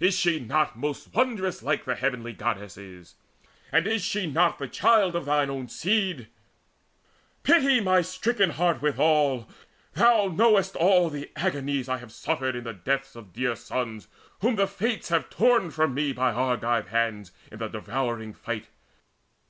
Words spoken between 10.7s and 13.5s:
All agonies I have suffered in the deaths Of